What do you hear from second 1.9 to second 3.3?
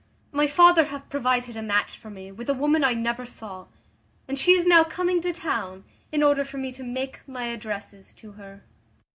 for me with a woman I never